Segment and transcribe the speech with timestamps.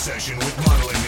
[0.00, 0.99] session with Modeling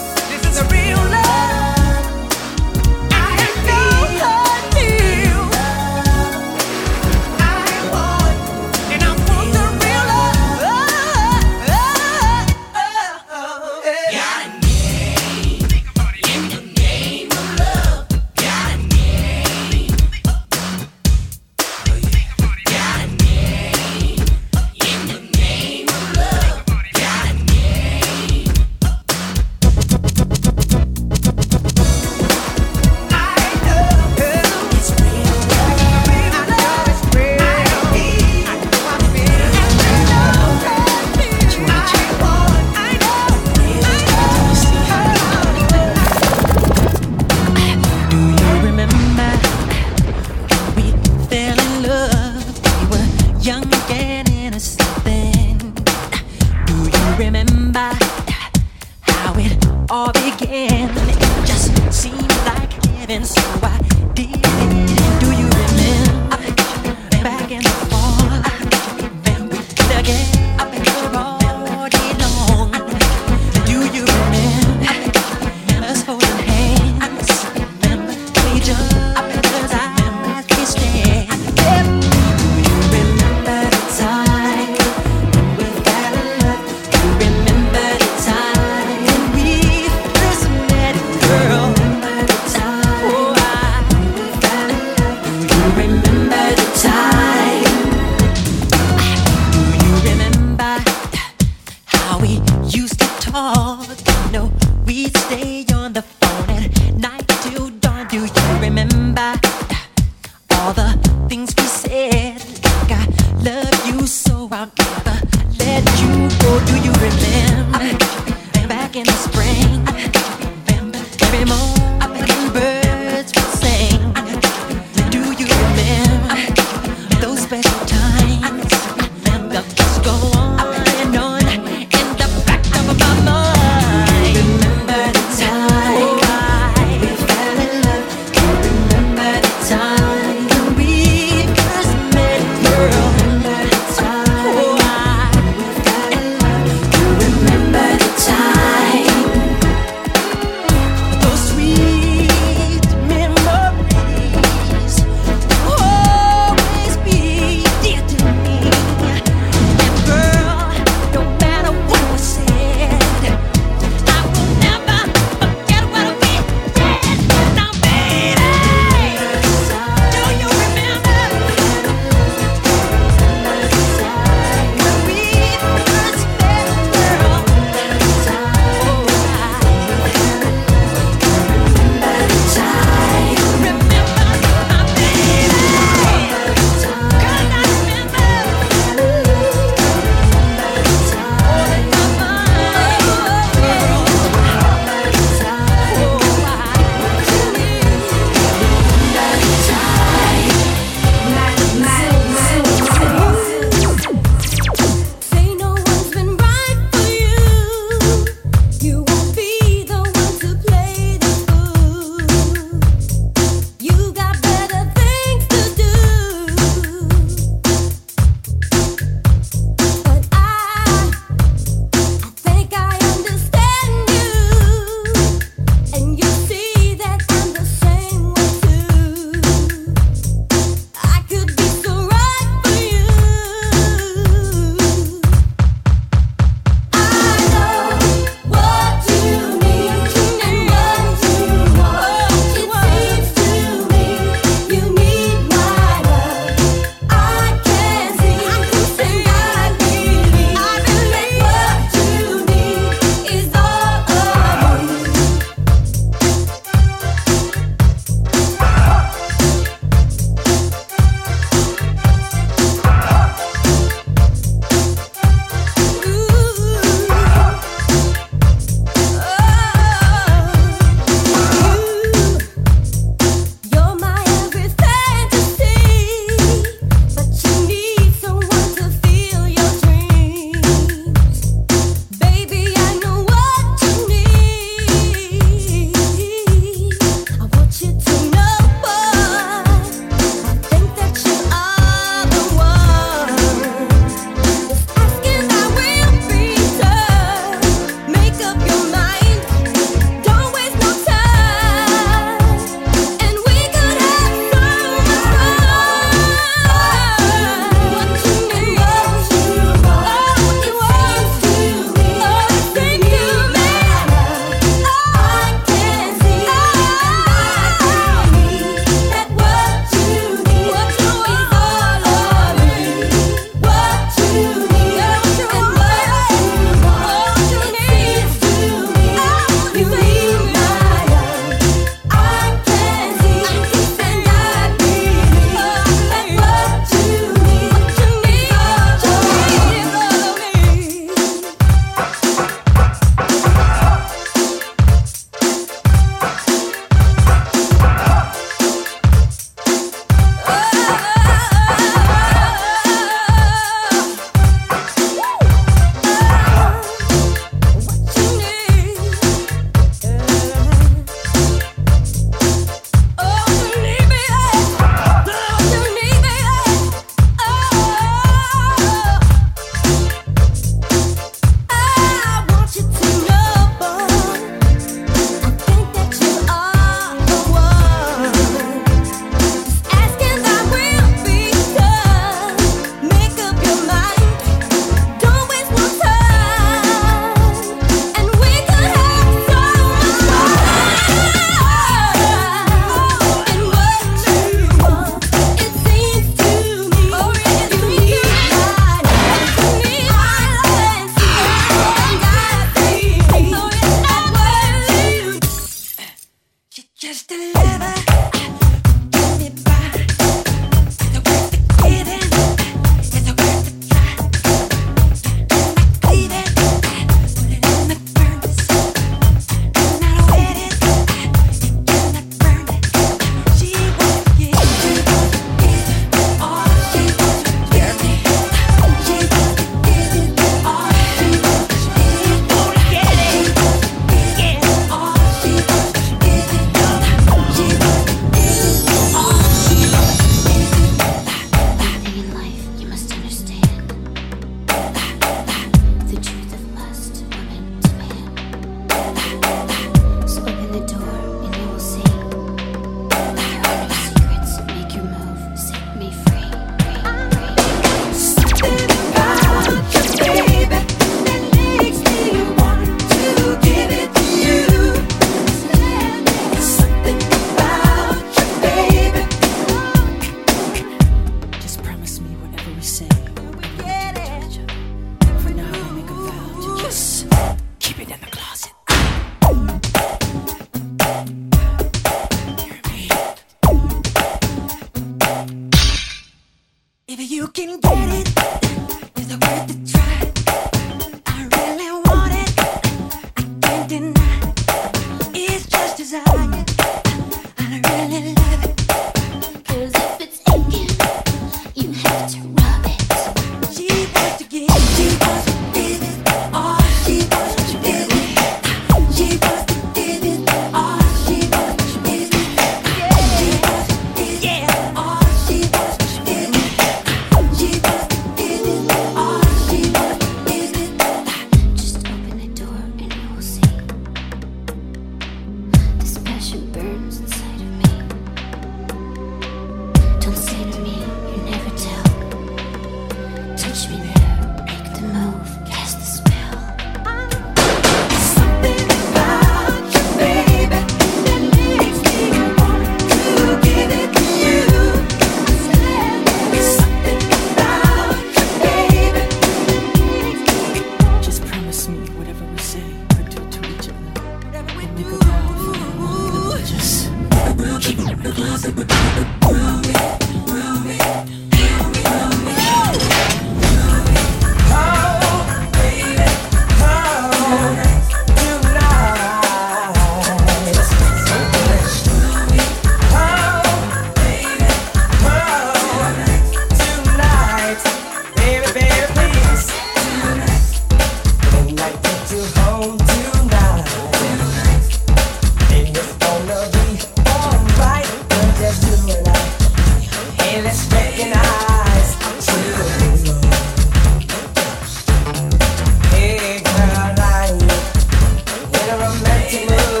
[599.65, 600.00] love.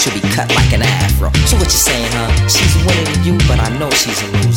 [0.00, 1.28] should be cut like an afro.
[1.44, 2.32] So what you saying, huh?
[2.48, 4.49] She's winning you, but I know she's a loser.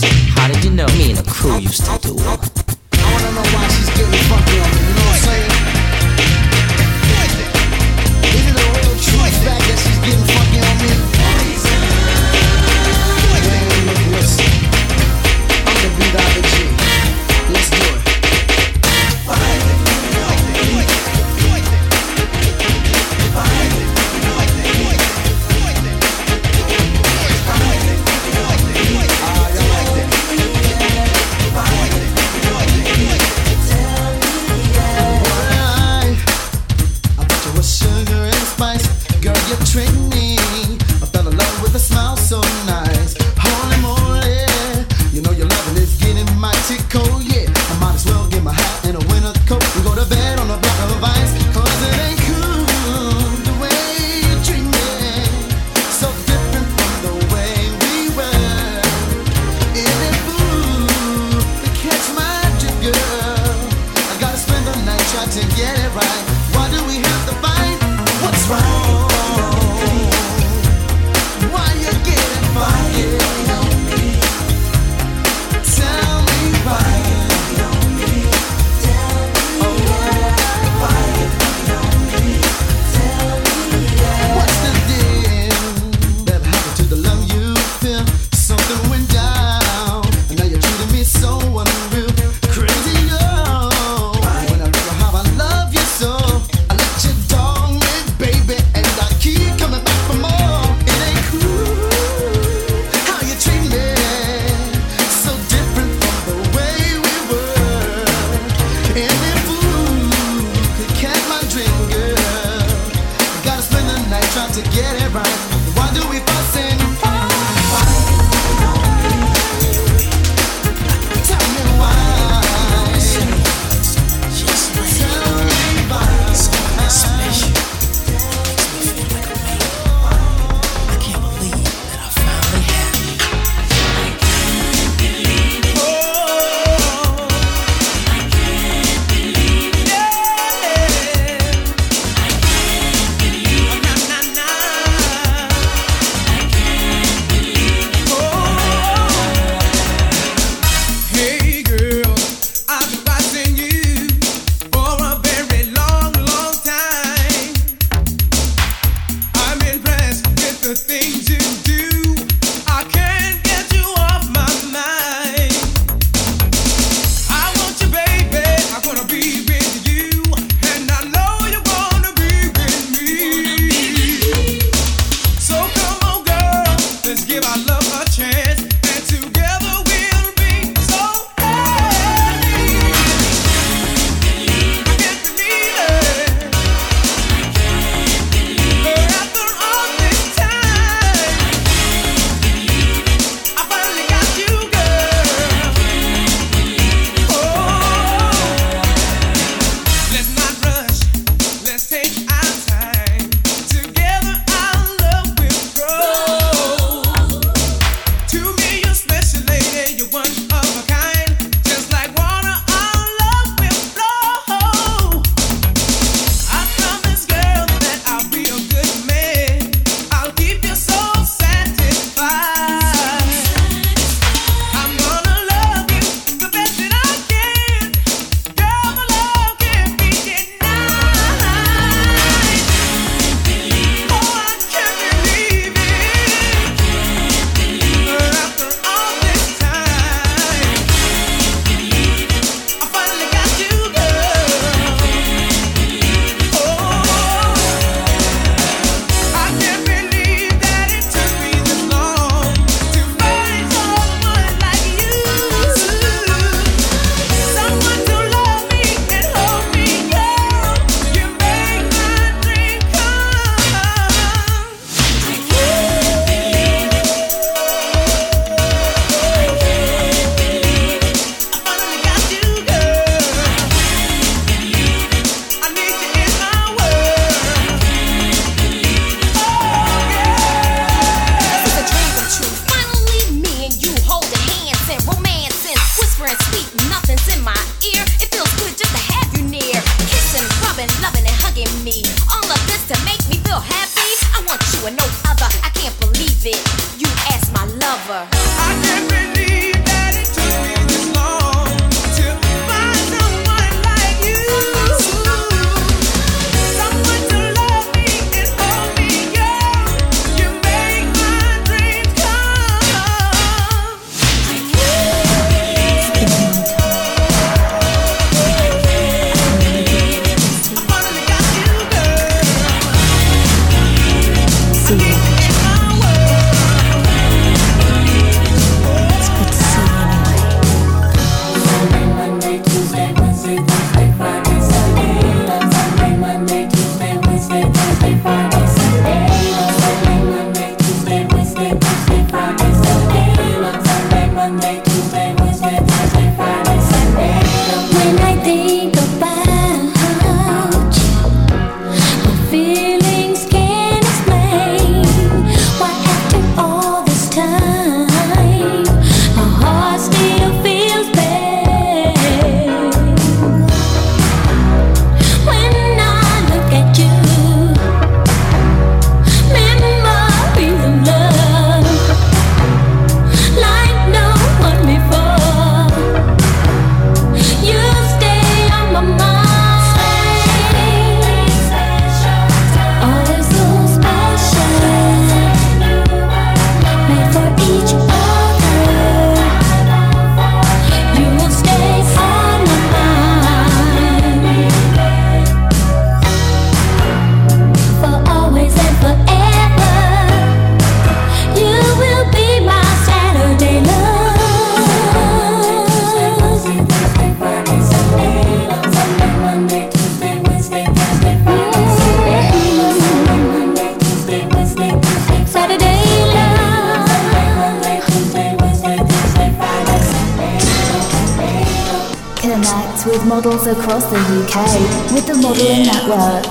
[423.13, 426.43] with models across the UK with the Modelling Network.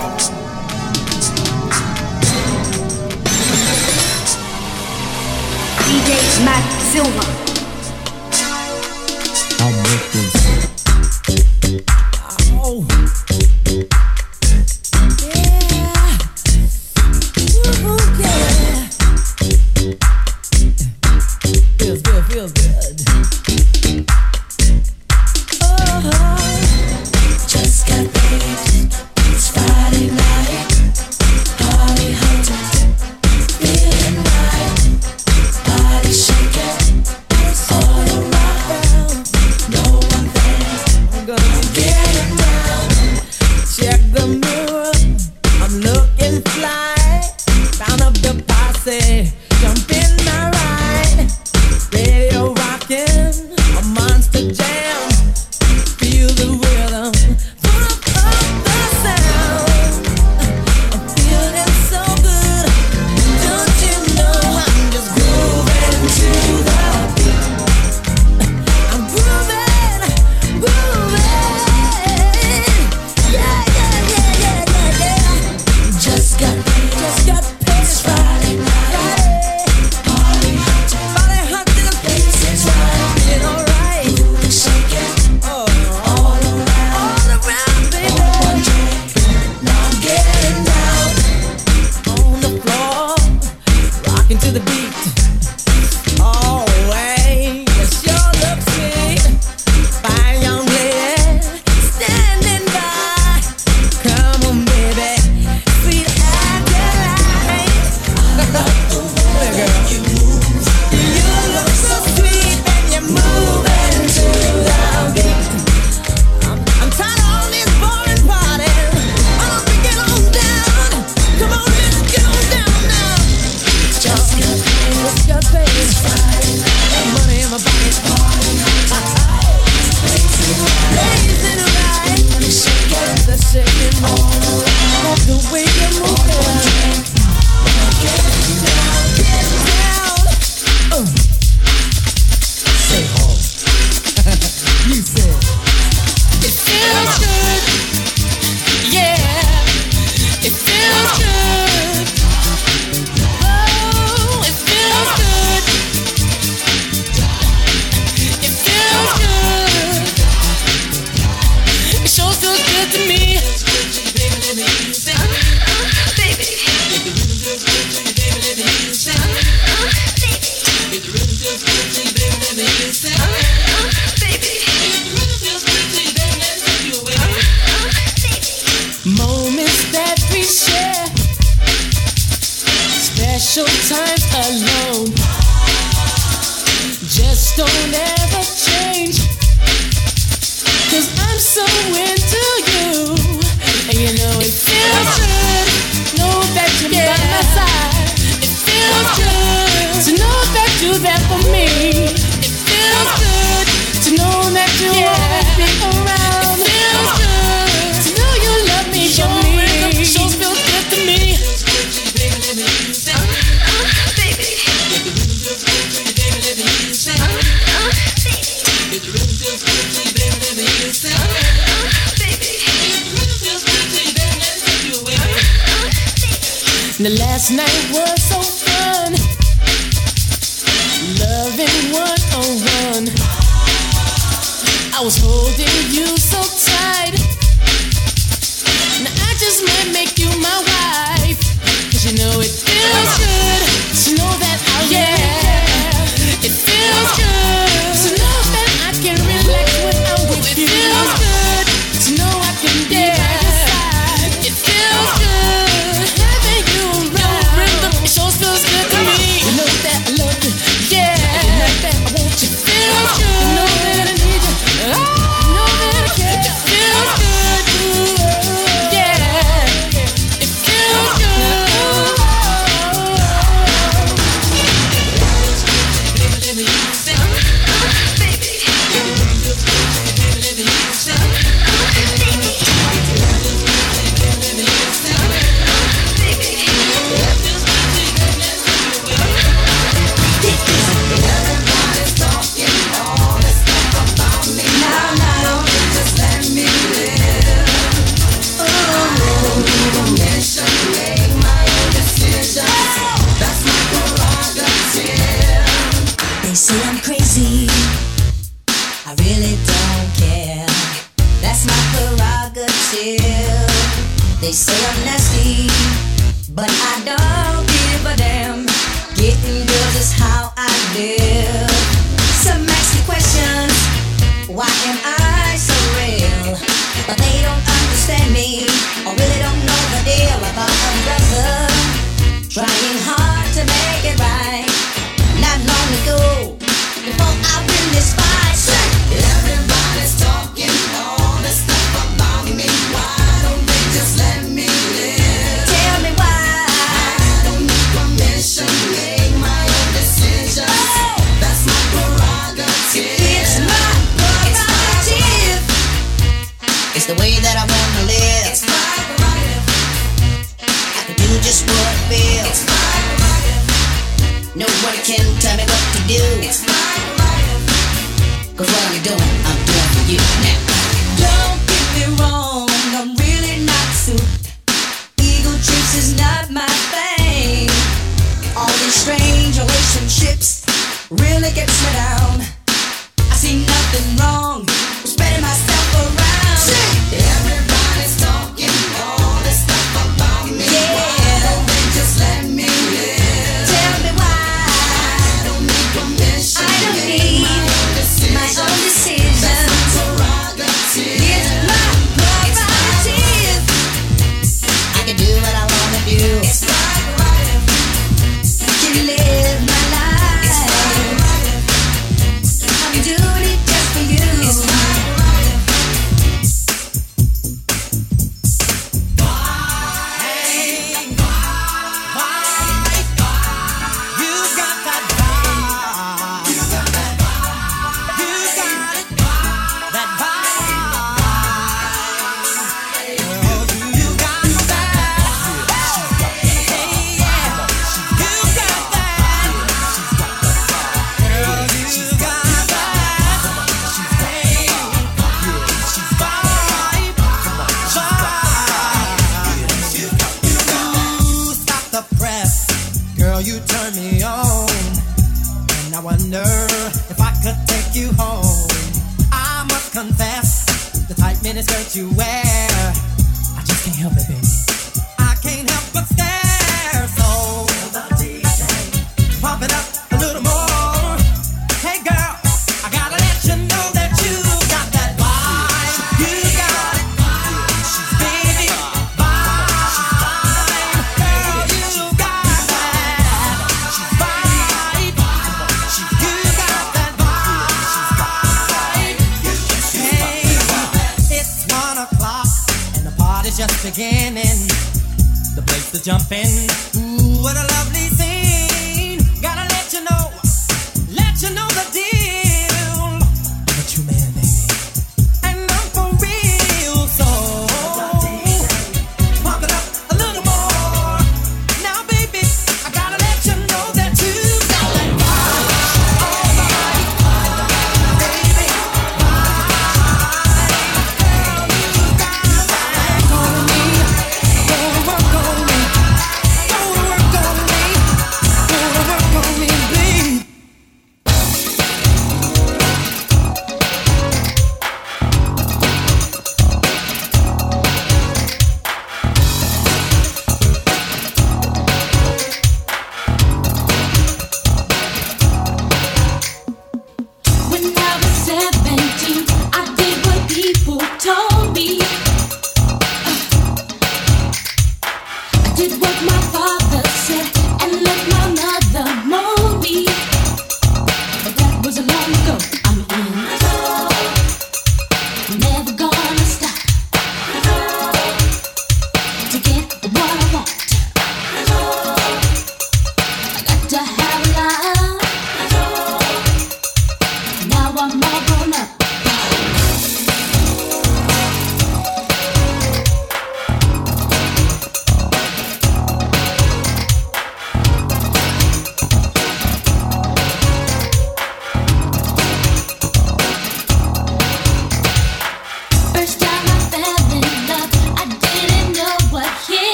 [5.88, 7.32] DJ Matt Silva.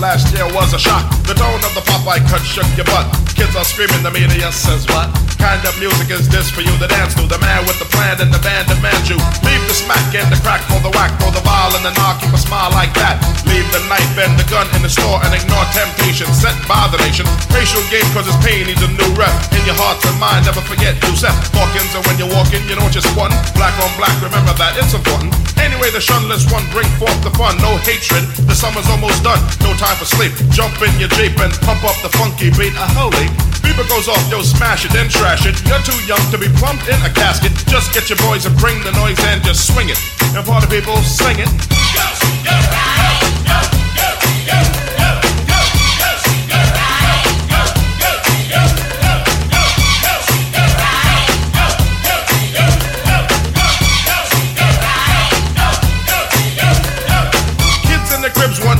[0.00, 1.04] Last year was a shock.
[1.24, 3.08] The tone of the Popeye cut shook your butt.
[3.32, 5.08] Kids are screaming, the media says what?
[5.40, 7.24] Kind of music is this for you to dance to?
[7.24, 9.16] The man with the plan and the band demands you.
[9.40, 12.20] Leave the smack and the crack for the whack, for the vial and the knock,
[12.20, 13.16] keep a smile like that.
[13.48, 17.00] Leave the knife and the gun in the store and ignore temptation sent by the
[17.00, 17.24] nation.
[17.48, 19.32] Racial game cause it's pain needs a new rep.
[19.56, 21.96] In your heart and mind, never forget who's Seth Hawkins.
[21.96, 23.40] And when you're walking, you know what you're squatting.
[23.56, 25.32] Black on black, remember that, it's important.
[25.56, 27.56] Anyway, the shunless one bring forth the fun.
[27.64, 29.40] No hatred, the summer's almost done.
[29.64, 30.34] No time for sleep.
[30.52, 32.74] Jump in your Jeep and pump up the funky beat.
[32.74, 33.30] A holy.
[33.62, 35.54] Beaver goes off, yo, smash it, then trash it.
[35.66, 37.52] You're too young to be plumped in a casket.
[37.66, 39.98] Just get your boys and bring the noise and just swing it.
[40.34, 41.50] And party people, sing it.
[41.70, 42.85] Kids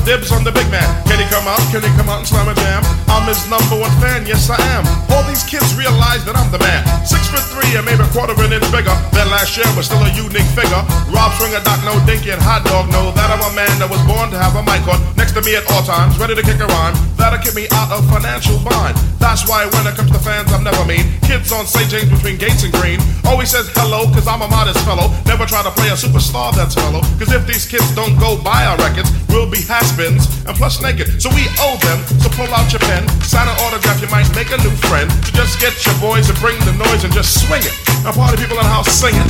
[0.06, 0.86] dibs on the big man.
[1.10, 1.58] Can he come out?
[1.74, 2.86] Can he come out and slam a jam?
[3.10, 4.86] I'm his number one fan, yes I am.
[5.10, 6.86] All these kids realize that I'm the man.
[7.02, 9.82] Six foot three and maybe a quarter of an inch bigger than last year, but
[9.82, 10.78] still a unique figure.
[11.10, 13.98] Rob Stringer, Doc, no Dinky, and Hot Dog know that I'm a man that was
[14.06, 16.62] born to have a mic on next to me at all times, ready to kick
[16.62, 16.94] a rhyme.
[17.18, 18.94] That'll keep me out of financial bind.
[19.18, 21.02] That's why when it comes to fans, I'm never mean.
[21.26, 21.90] Kids on St.
[21.90, 25.10] James between Gates and Greene always says hello, cause I'm a modest fellow.
[25.26, 27.02] Never try to play a superstar that's mellow.
[27.18, 29.66] Cause if these kids don't go buy our records, we'll be
[29.98, 31.22] and plus naked.
[31.22, 34.50] So we owe them, so pull out your pen, sign an autograph, you might make
[34.52, 35.10] a new friend.
[35.24, 37.72] So just get your boys and bring the noise and just swing it.
[38.04, 39.24] Now party people in the house sing it.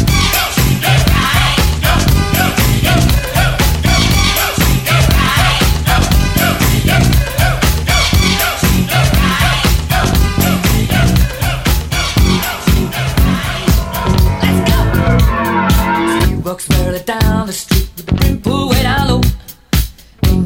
[16.29, 19.36] He walks merrily down the street with the brim pulled way down low.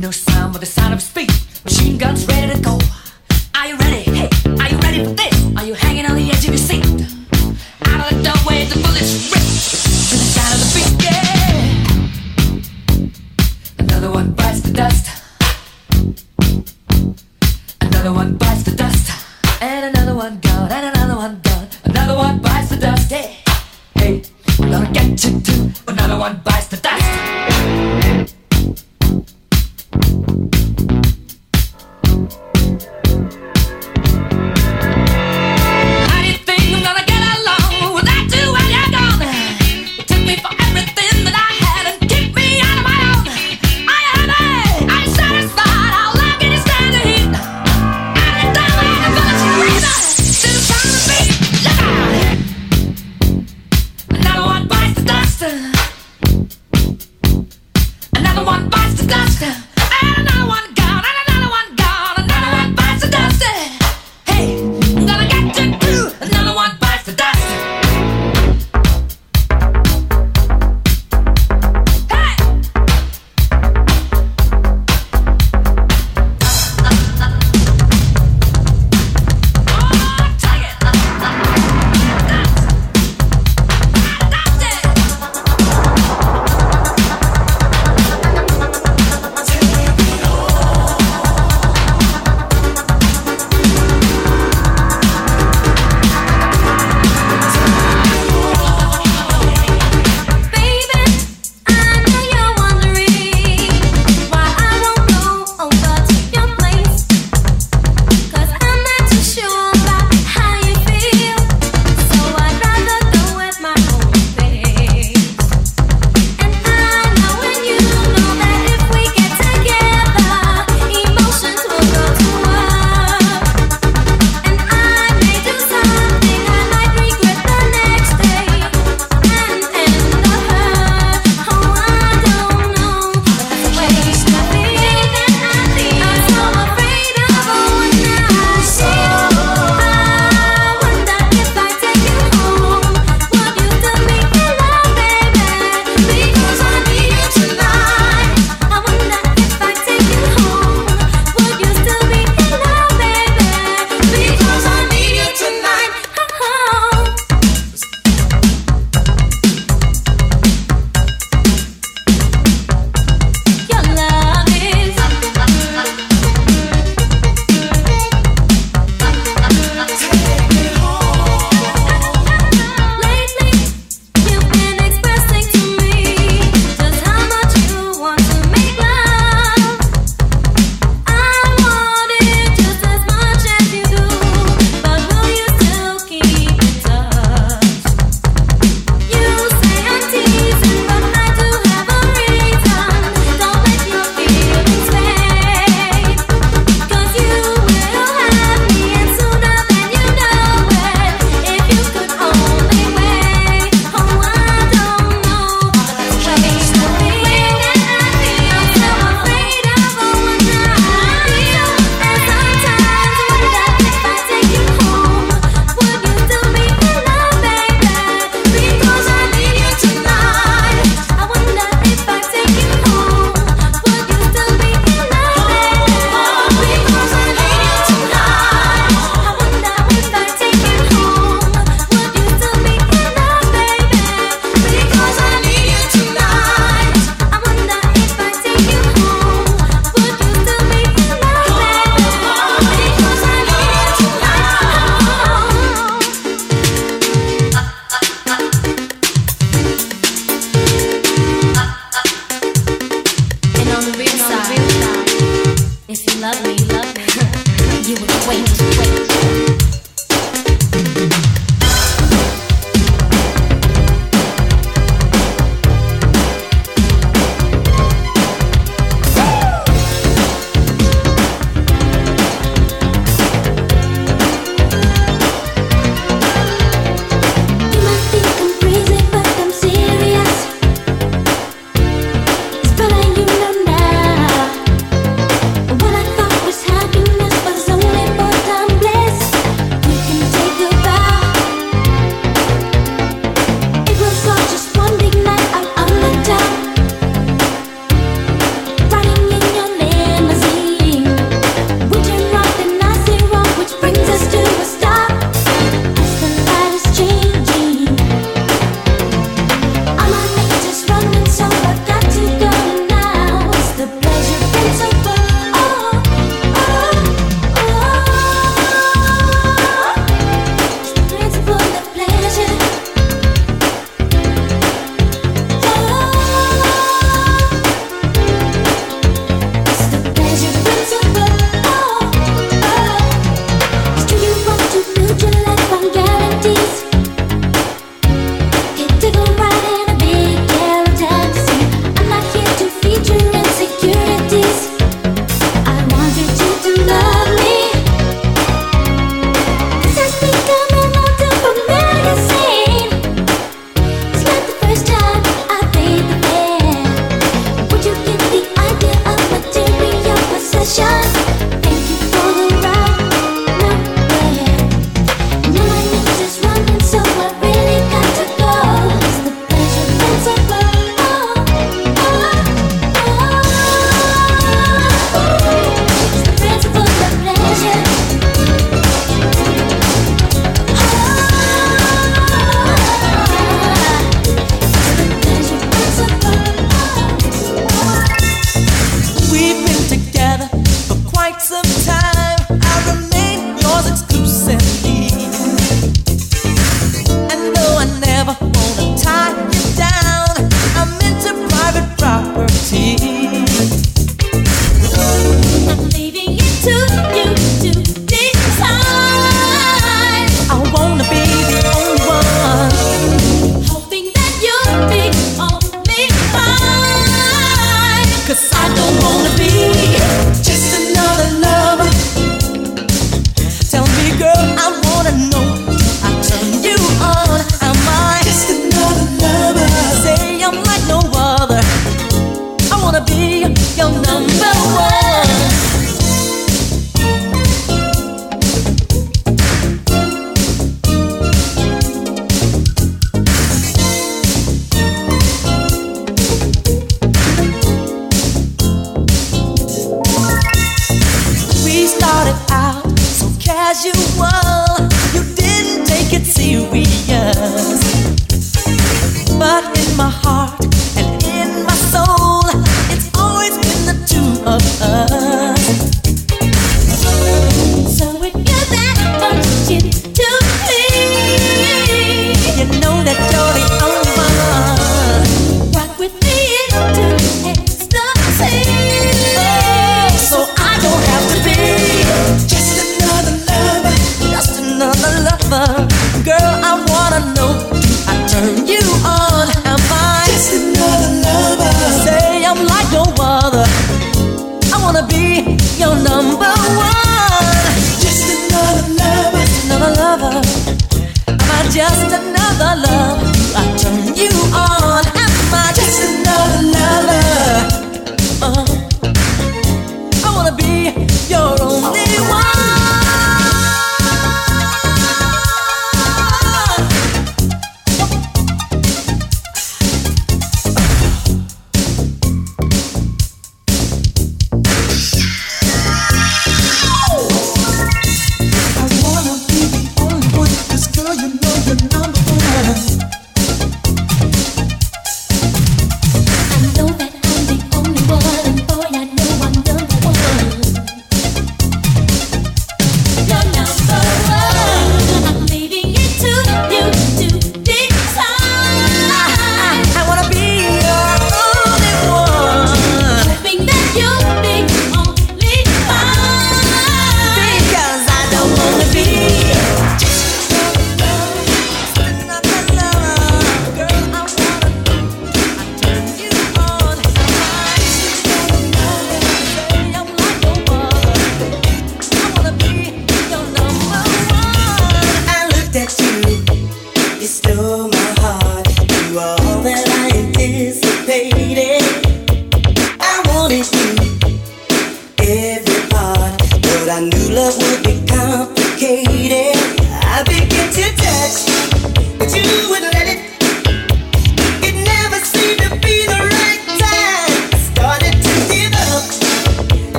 [0.00, 1.30] No sound but the sound of feet.
[1.62, 2.78] Machine guns ready to go.
[3.54, 3.99] Are you ready?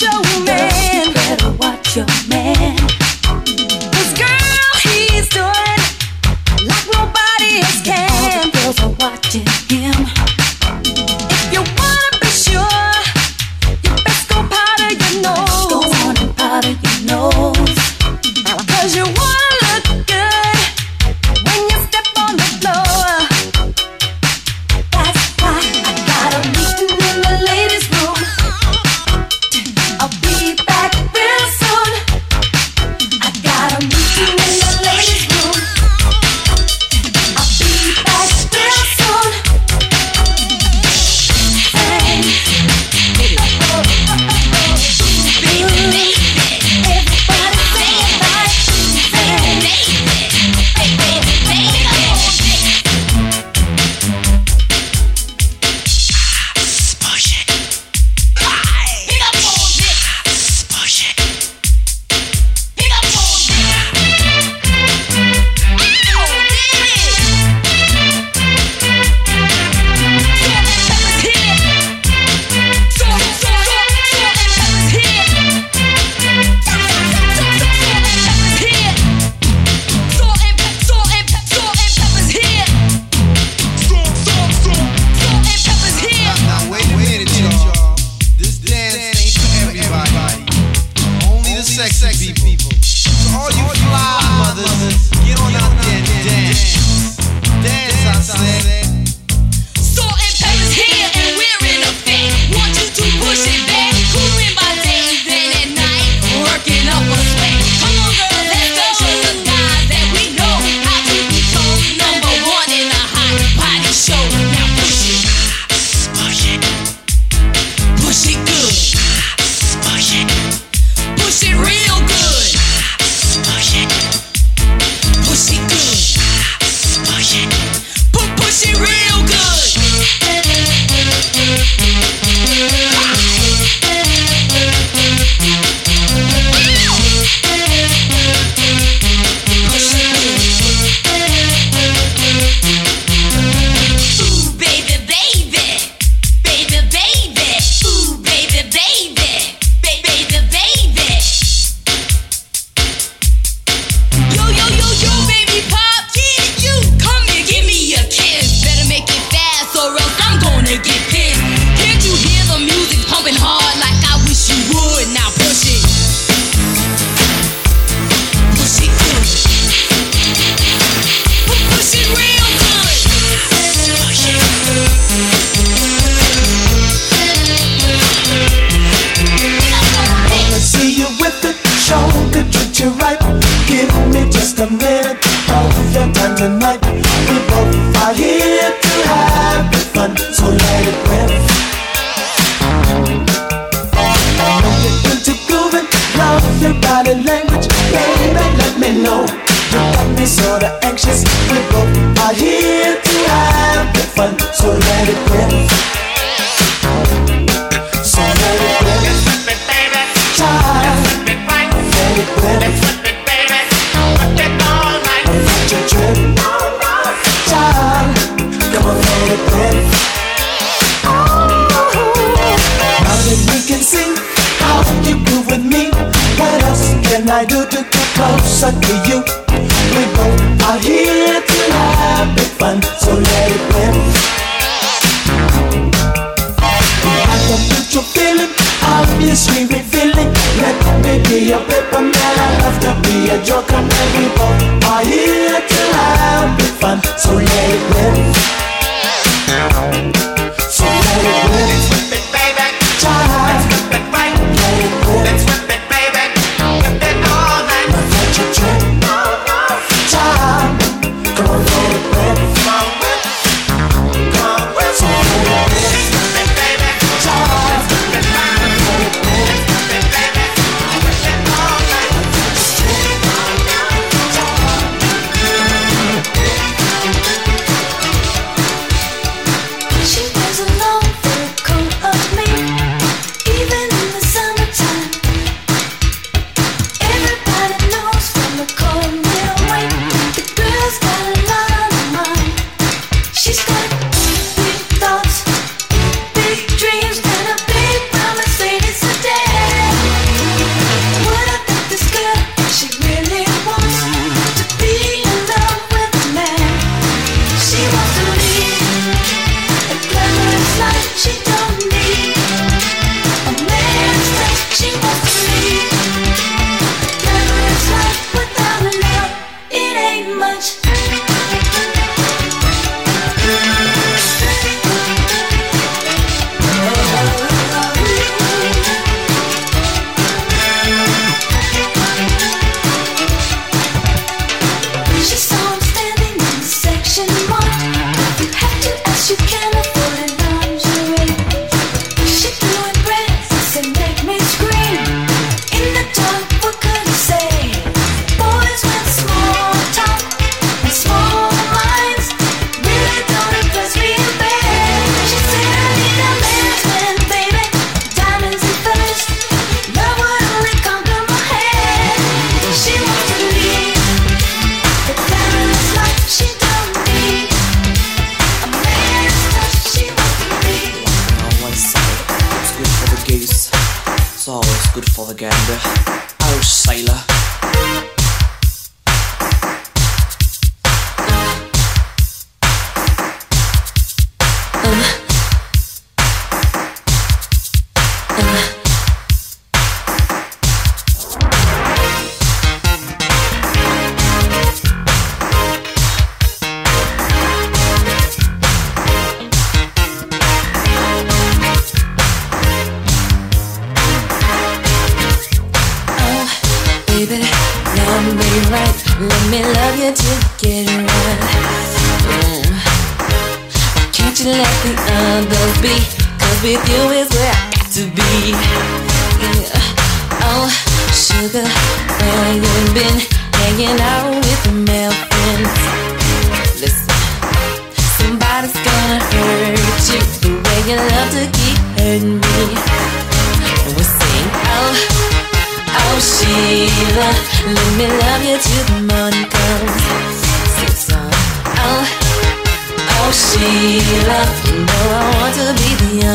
[0.00, 1.12] Watch your man.
[1.14, 2.77] better watch your man.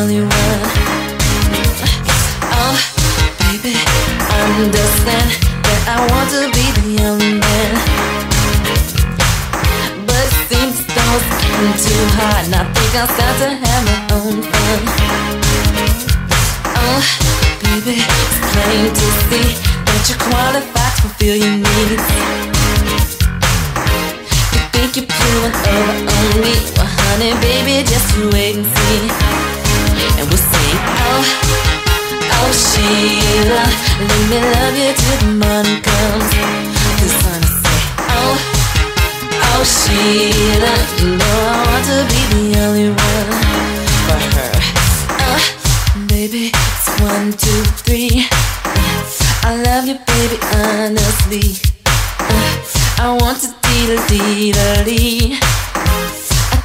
[0.03, 0.27] One.
[2.51, 2.75] Oh,
[3.39, 5.31] baby, I understand
[5.63, 7.71] that I want to be the only man.
[10.03, 13.95] But it seems those getting too hard, and I think I'll start to have my
[14.19, 14.79] own fun.
[16.83, 16.99] Oh,
[17.63, 19.55] baby, it's plain to see
[19.87, 22.07] that you're qualified to fulfill your needs.
[24.51, 26.59] You think you're pulling over on me?
[26.75, 29.07] Well, honey, baby, just wait and see.
[30.19, 31.23] And we'll sing, oh,
[32.37, 33.63] oh, Sheila,
[34.09, 36.29] let me love you till the morning comes.
[36.99, 37.81] Cause honey, say,
[38.17, 38.35] oh,
[39.49, 43.29] oh, Sheila, you know I want to be the only one
[44.07, 44.53] for her.
[45.29, 45.43] Oh,
[46.07, 48.27] baby, it's one, two, three.
[49.45, 51.57] I love you, baby, honestly.
[52.19, 52.55] Uh,
[52.99, 55.39] I want to dee dee dee dee.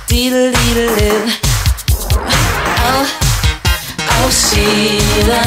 [0.07, 1.48] Dee dee dee
[2.91, 3.05] Oh,
[4.17, 5.43] oh, Sheila.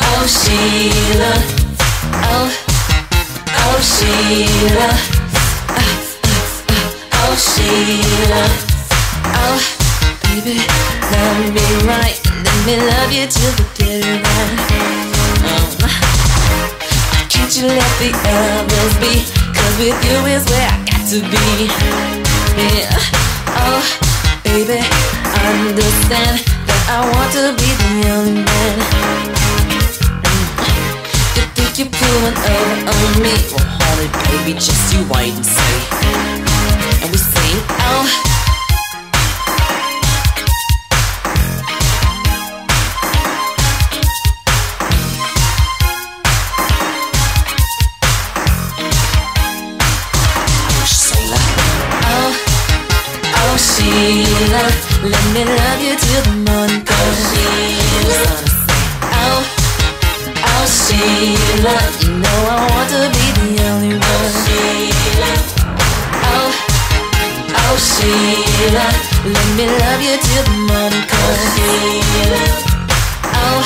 [0.00, 1.32] Oh, Sheila.
[2.28, 2.48] Oh,
[3.64, 4.88] oh, Sheila.
[9.36, 9.58] Oh,
[10.22, 10.56] baby,
[11.12, 12.18] love me right.
[12.44, 14.60] Let me love you till the right.
[15.48, 15.68] Um,
[17.28, 19.24] can't you let the others be?
[19.56, 21.68] Cause with you is where I got to be.
[22.60, 22.92] Yeah.
[23.56, 23.82] Oh,
[24.54, 26.38] baby, I understand
[26.70, 28.76] that I want to be the only man.
[31.34, 33.34] You think you're pulling over on me?
[33.50, 35.78] Well, honey, baby, just you wait and see.
[37.02, 38.43] And we sing, oh.
[53.84, 54.64] Oh Sheila,
[55.10, 57.20] let me love you till the morning comes.
[59.12, 59.44] Oh,
[60.40, 64.32] oh Sheila, you know I want to be the only one.
[66.32, 66.48] Oh,
[67.60, 68.88] oh Sheila,
[69.28, 71.42] let me love you till the morning comes.
[73.36, 73.60] Oh,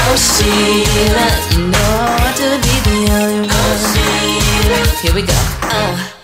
[0.00, 3.80] oh Sheila, you know I want to be the only one.
[5.02, 5.34] Here we go.
[5.64, 6.21] Oh.